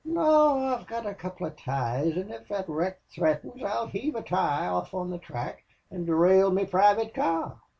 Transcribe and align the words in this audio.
"Naw! 0.03 0.77
I've 0.79 0.87
got 0.87 1.05
a 1.05 1.13
couple 1.13 1.45
of 1.45 1.55
ties, 1.55 2.17
an' 2.17 2.31
if 2.31 2.47
thot 2.47 2.67
wreck 2.67 2.99
threatens 3.11 3.61
I'll 3.61 3.85
heave 3.85 4.15
a 4.15 4.23
tie 4.23 4.65
off 4.65 4.95
on 4.95 5.11
the 5.11 5.19
track 5.19 5.63
an' 5.91 6.05
derail 6.05 6.49
me 6.49 6.65
private 6.65 7.13
car." 7.13 7.59